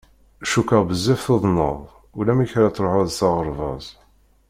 Cukkeɣ 0.51 0.81
bezzaf 0.89 1.21
tuḍneḍ, 1.25 1.79
ulamek 2.19 2.51
ara 2.57 2.75
truḥeḍ 2.75 3.09
s 3.11 3.19
aɣerbaz. 3.27 3.85